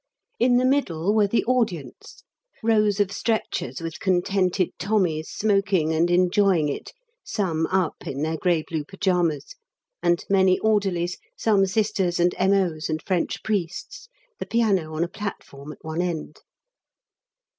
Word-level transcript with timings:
In 0.39 0.57
the 0.57 0.65
middle 0.65 1.13
were 1.13 1.27
the 1.27 1.45
audience 1.45 2.23
rows 2.63 2.99
of 2.99 3.11
stretchers 3.11 3.81
with 3.81 3.99
contented 3.99 4.69
Tommies 4.79 5.29
smoking 5.29 5.93
and 5.93 6.09
enjoying 6.09 6.69
it 6.69 6.91
(some 7.23 7.67
up 7.67 8.07
in 8.07 8.23
their 8.23 8.35
grey 8.37 8.63
blue 8.67 8.83
pyjamas), 8.83 9.53
and 10.01 10.25
many 10.27 10.57
Orderlies, 10.57 11.17
some 11.37 11.67
Sisters 11.67 12.19
and 12.19 12.33
M.O.'s 12.39 12.89
and 12.89 12.99
French 13.03 13.43
priests; 13.43 14.07
the 14.39 14.47
piano 14.47 14.91
on 14.95 15.03
a 15.03 15.07
platform 15.07 15.71
at 15.71 15.85
one 15.85 16.01
end. 16.01 16.39